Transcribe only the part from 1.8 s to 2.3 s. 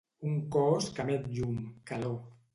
calor.